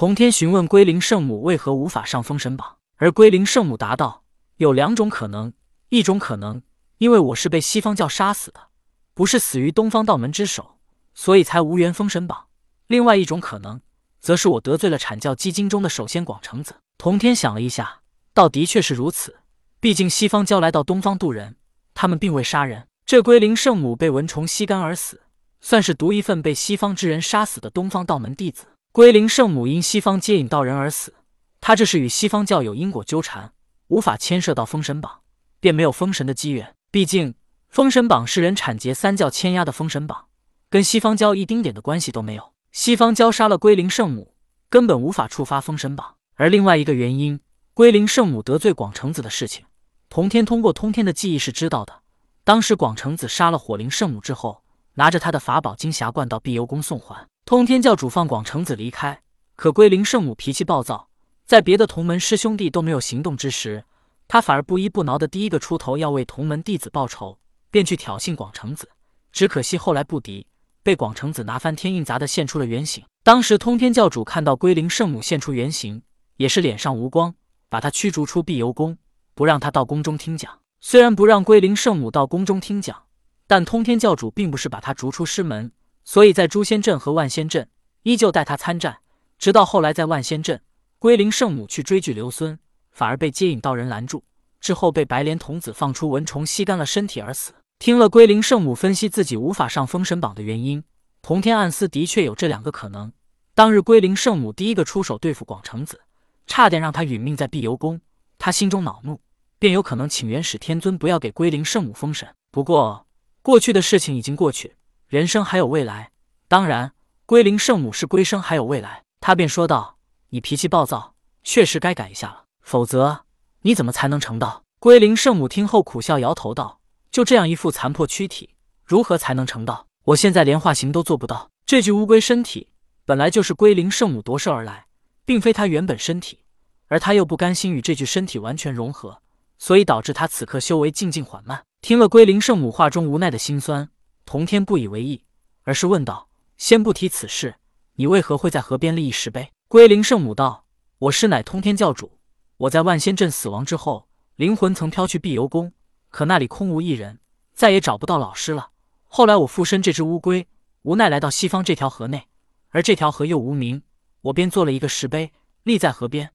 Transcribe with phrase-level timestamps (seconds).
[0.00, 4.24] 同天询问龟灵圣母为何无法上封神榜，而龟灵圣母答道
[4.56, 5.52] ：“有两种可能，
[5.90, 6.62] 一种可能，
[6.96, 8.68] 因为我是被西方教杀死的，
[9.12, 10.78] 不是死于东方道门之手，
[11.12, 12.46] 所以才无缘封神榜；
[12.86, 13.82] 另外一种可能，
[14.20, 18.00] 则是我得罪了阐教基金中的首先广成子。”同天想了一下，
[18.32, 19.40] 道：“的确是如此。
[19.80, 21.56] 毕竟西方教来到东方渡人，
[21.92, 22.88] 他们并未杀人。
[23.04, 25.20] 这龟灵圣母被蚊虫吸干而死，
[25.60, 31.14] 算是独一份被西方之人杀死的东方道门弟子。”龟灵圣母因西方接引道人而死，
[31.60, 33.52] 他这是与西方教有因果纠缠，
[33.86, 35.20] 无法牵涉到封神榜，
[35.60, 36.74] 便没有封神的机缘。
[36.90, 37.34] 毕竟
[37.68, 40.24] 封神榜是人产劫三教牵压的封神榜，
[40.68, 42.52] 跟西方教一丁点的关系都没有。
[42.72, 44.34] 西方教杀了龟灵圣母，
[44.68, 46.16] 根本无法触发封神榜。
[46.34, 47.38] 而另外一个原因，
[47.72, 49.66] 龟灵圣母得罪广成子的事情，
[50.08, 52.00] 童天通过通天的记忆是知道的。
[52.42, 57.28] 当时广成子杀了火灵圣母之后，拿着他的法宝金匣罐到碧游宫送还。
[57.50, 59.22] 通天教主放广成子离开，
[59.56, 61.08] 可龟灵圣母脾气暴躁，
[61.44, 63.82] 在别的同门师兄弟都没有行动之时，
[64.28, 68.88] 他反而不依不挠的第一个出头，要为同门弟子报仇，便去挑衅广成子。
[69.32, 70.46] 只可惜后来不敌，
[70.84, 73.04] 被广成子拿翻天印砸的现出了原形。
[73.24, 76.04] 当时通天教主看到龟灵圣母现出原形，
[76.36, 77.34] 也是脸上无光，
[77.68, 78.96] 把他驱逐出碧游宫，
[79.34, 80.60] 不让他到宫中听讲。
[80.80, 83.06] 虽然不让龟灵圣母到宫中听讲，
[83.48, 85.72] 但通天教主并不是把他逐出师门。
[86.04, 87.68] 所以在诛仙阵和万仙阵
[88.02, 88.98] 依旧带他参战，
[89.38, 90.60] 直到后来在万仙阵，
[90.98, 92.58] 龟灵圣母去追拒刘孙，
[92.90, 94.24] 反而被接引道人拦住，
[94.60, 97.52] 之后被白莲童子放出蚊虫吸干了身体而死。
[97.78, 100.82] 听了龟灵圣母分析自己无法上封神榜的原因，
[101.22, 103.12] 童天暗思的确有这两个可能。
[103.54, 106.00] 当日龟灵圣母第一个出手对付广成子，
[106.46, 108.00] 差点让他殒命在碧游宫，
[108.38, 109.20] 他心中恼怒，
[109.58, 112.28] 便有可能请元始天尊不要给龟灵圣母封神。
[112.50, 113.06] 不过
[113.42, 114.74] 过去的事情已经过去。
[115.10, 116.12] 人生还有未来，
[116.46, 116.92] 当然，
[117.26, 119.02] 龟灵圣母是龟生还有未来。
[119.18, 119.98] 他便说道
[120.30, 123.24] ：“你脾气暴躁，确实该改一下了，否则
[123.62, 126.78] 你怎么才能成道？”龟灵圣母听后苦笑，摇头道
[127.10, 128.50] ：“就这样一副残破躯体，
[128.84, 129.88] 如何才能成道？
[130.04, 132.68] 我现在连化形都做不到。”这具乌龟身体
[133.04, 134.86] 本来就是龟灵圣母夺舍而来，
[135.24, 136.44] 并非他原本身体，
[136.86, 139.20] 而他又不甘心与这具身体完全融合，
[139.58, 141.64] 所以导致他此刻修为进进缓慢。
[141.82, 143.88] 听了龟灵圣母话中无奈的心酸。
[144.30, 145.24] 童天不以为意，
[145.64, 147.56] 而是问道：“先不提此事，
[147.94, 150.66] 你为何会在河边立一石碑？”龟灵圣母道
[150.98, 152.16] ：“我师乃通天教主，
[152.58, 155.72] 我在万仙阵死亡之后，灵魂曾飘去碧游宫，
[156.10, 157.18] 可那里空无一人，
[157.54, 158.70] 再也找不到老师了。
[159.08, 160.46] 后来我附身这只乌龟，
[160.82, 162.28] 无奈来到西方这条河内，
[162.68, 163.82] 而这条河又无名，
[164.20, 165.32] 我便做了一个石碑，
[165.64, 166.30] 立在河边，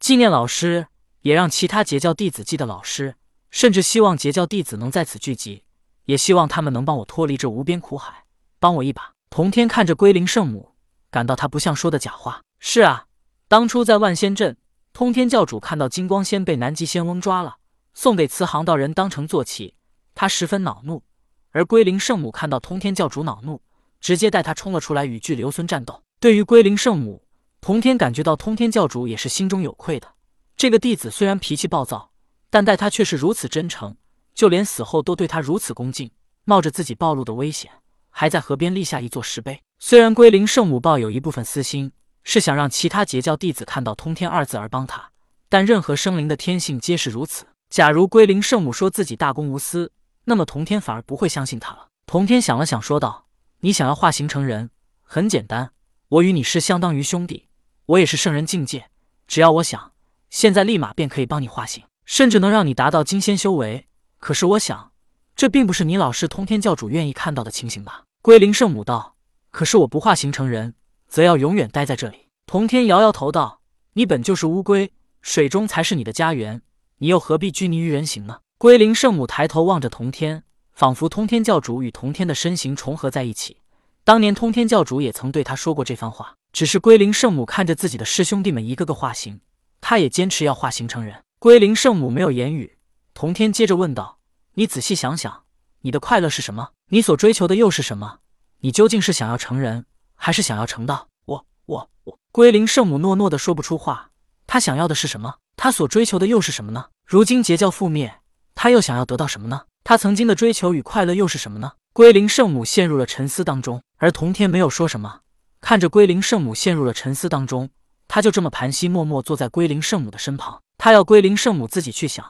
[0.00, 0.88] 纪念老师，
[1.20, 3.14] 也让其他截教弟子记得老师，
[3.52, 5.62] 甚至希望截教弟子能在此聚集。”
[6.06, 8.24] 也希望他们能帮我脱离这无边苦海，
[8.58, 9.12] 帮我一把。
[9.28, 10.72] 童天看着龟灵圣母，
[11.10, 12.42] 感到他不像说的假话。
[12.58, 13.06] 是啊，
[13.48, 14.56] 当初在万仙阵，
[14.92, 17.56] 通天教主看到金光仙被南极仙翁抓了，
[17.92, 19.74] 送给慈航道人当成坐骑，
[20.14, 21.02] 他十分恼怒。
[21.50, 23.60] 而龟灵圣母看到通天教主恼怒，
[24.00, 26.02] 直接带他冲了出来与巨流孙战斗。
[26.20, 27.24] 对于龟灵圣母，
[27.60, 30.14] 童天感觉到通天教主也是心中有愧的。
[30.56, 32.10] 这个弟子虽然脾气暴躁，
[32.48, 33.96] 但待他却是如此真诚。
[34.36, 36.10] 就连死后都对他如此恭敬，
[36.44, 37.70] 冒着自己暴露的危险，
[38.10, 39.62] 还在河边立下一座石碑。
[39.78, 41.90] 虽然龟灵圣母抱有一部分私心，
[42.22, 45.10] 是想让其他截教弟子看到“通天”二字而帮他，
[45.48, 47.46] 但任何生灵的天性皆是如此。
[47.70, 49.90] 假如龟灵圣母说自己大公无私，
[50.24, 51.88] 那么童天反而不会相信他了。
[52.04, 53.26] 童天想了想，说道
[53.60, 54.68] ：“你想要化形成人，
[55.02, 55.70] 很简单，
[56.10, 57.48] 我与你是相当于兄弟，
[57.86, 58.90] 我也是圣人境界，
[59.26, 59.92] 只要我想，
[60.28, 63.86] 现在立马便可以帮你化形，甚至能让你达到金仙修为。”
[64.26, 64.90] 可是我想，
[65.36, 68.02] 这并不是你老师通天教主愿意看到的情形吧？
[68.22, 69.14] 龟灵圣母道
[69.52, 70.74] ：“可是我不化形成人，
[71.06, 73.60] 则要永远待在这里。”童天摇摇头道
[73.94, 74.90] ：“你本就是乌龟，
[75.22, 76.60] 水中才是你的家园，
[76.98, 80.42] 你又何必拘泥于人形呢？”龟灵圣母抬头望着童天，
[80.72, 83.58] 仿佛通天教主与童天的身形重合在一起。
[84.02, 89.38] 当年通天教主也曾对他说过这番话，只是龟灵圣母看着自己的师兄弟们一个个化形，
[89.80, 91.22] 他也坚持要化形成人。
[91.38, 92.72] 龟灵圣母没有言语。
[93.14, 94.15] 童天接着问道
[94.58, 95.42] ：“你仔细想想，
[95.82, 96.70] 你的快乐是什么？
[96.88, 98.20] 你所追求的又是什么？
[98.60, 102.18] 你究竟是想要成人，还是想要成道？”我、我、我……
[102.32, 104.12] 龟灵圣母诺诺的说不出话。
[104.46, 105.34] 他想要的是什么？
[105.56, 106.86] 他所追求的又是什么呢？
[107.04, 108.20] 如今截教覆灭，
[108.54, 109.66] 他又想要得到什么呢？
[109.84, 111.72] 他曾经的追求与快乐又是什么呢？
[111.92, 115.20] 龟灵圣母陷入了沉思当中，而童天没有说什么，
[115.60, 117.68] 看着龟灵圣母陷入了沉思当中，
[118.08, 120.62] 他就这么盘膝默默坐在龟灵圣母的身旁。
[120.78, 122.24] 他要龟灵圣母自己去想。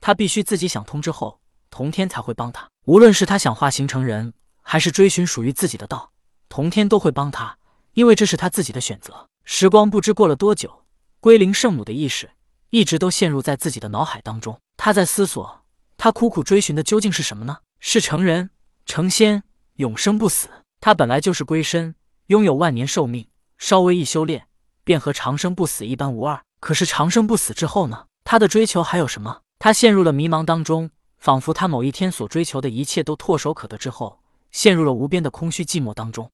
[0.00, 1.40] 他必须自己想通之后，
[1.74, 2.68] 童天才会帮他。
[2.84, 4.32] 无论是他想化形成人，
[4.62, 6.12] 还是追寻属于自己的道，
[6.48, 7.58] 童天都会帮他，
[7.94, 9.28] 因为这是他自己的选择。
[9.42, 10.84] 时光不知过了多久，
[11.18, 12.30] 归灵圣母的意识
[12.70, 14.60] 一直都陷入在自己的脑海当中。
[14.76, 15.64] 他在思索，
[15.96, 17.56] 他苦苦追寻的究竟是什么呢？
[17.80, 18.50] 是成人、
[18.86, 19.42] 成仙、
[19.74, 20.46] 永生不死？
[20.80, 21.96] 他本来就是龟身，
[22.28, 23.26] 拥有万年寿命，
[23.58, 24.46] 稍微一修炼，
[24.84, 26.40] 便和长生不死一般无二。
[26.60, 28.06] 可是长生不死之后呢？
[28.22, 29.40] 他的追求还有什么？
[29.58, 30.90] 他陷入了迷茫当中，
[31.24, 34.18] 仿佛他某一天所追求的一切都唾手可得之后，
[34.50, 36.30] 陷入了无边的空虚寂寞当中。